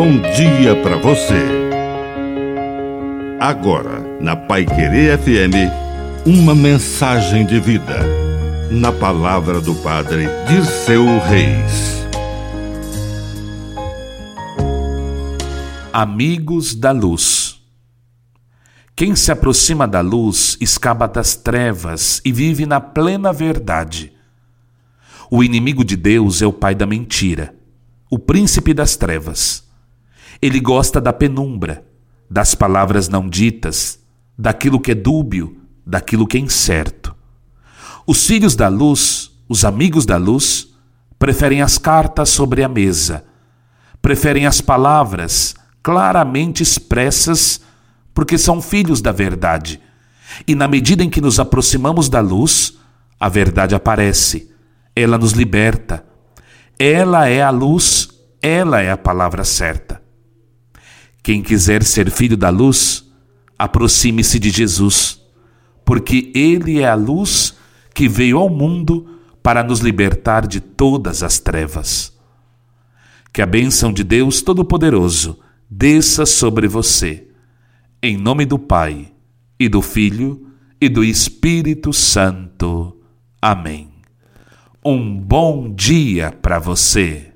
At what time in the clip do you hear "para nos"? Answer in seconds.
69.42-69.80